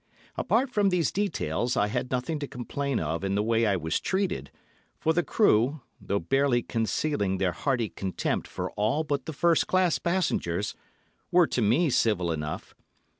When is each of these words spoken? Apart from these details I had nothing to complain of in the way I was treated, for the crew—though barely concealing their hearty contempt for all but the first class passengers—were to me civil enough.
Apart 0.35 0.71
from 0.71 0.89
these 0.89 1.11
details 1.11 1.77
I 1.77 1.85
had 1.85 2.09
nothing 2.09 2.39
to 2.39 2.47
complain 2.47 2.99
of 2.99 3.23
in 3.23 3.35
the 3.35 3.43
way 3.43 3.67
I 3.67 3.75
was 3.75 3.99
treated, 3.99 4.49
for 4.99 5.13
the 5.13 5.21
crew—though 5.21 6.21
barely 6.21 6.63
concealing 6.63 7.37
their 7.37 7.51
hearty 7.51 7.87
contempt 7.89 8.47
for 8.47 8.71
all 8.71 9.03
but 9.03 9.27
the 9.27 9.33
first 9.33 9.67
class 9.67 9.99
passengers—were 9.99 11.45
to 11.45 11.61
me 11.61 11.91
civil 11.91 12.31
enough. 12.31 12.73